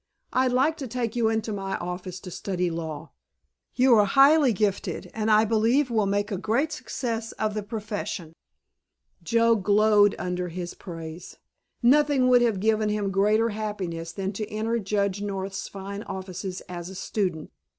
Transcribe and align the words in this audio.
"I'd 0.33 0.51
like 0.51 0.77
to 0.77 0.87
take 0.87 1.15
you 1.15 1.29
into 1.29 1.53
my 1.53 1.77
office 1.77 2.19
to 2.21 2.31
study 2.31 2.71
law. 2.71 3.11
You 3.75 3.93
are 3.97 4.05
highly 4.05 4.51
gifted, 4.51 5.11
and 5.13 5.29
I 5.29 5.45
believe 5.45 5.91
will 5.91 6.07
make 6.07 6.31
a 6.31 6.39
great 6.39 6.71
success 6.71 7.33
of 7.33 7.53
the 7.53 7.61
profession." 7.61 8.33
Joe 9.21 9.55
glowed 9.55 10.15
under 10.17 10.47
his 10.47 10.73
praise. 10.73 11.37
Nothing 11.83 12.27
would 12.29 12.41
have 12.41 12.59
given 12.59 12.89
him 12.89 13.11
greater 13.11 13.49
happiness 13.49 14.11
than 14.11 14.33
to 14.33 14.49
enter 14.49 14.79
Judge 14.79 15.21
North's 15.21 15.67
fine 15.67 16.01
offices 16.01 16.61
as 16.61 16.89
a 16.89 16.95
student. 16.95 17.51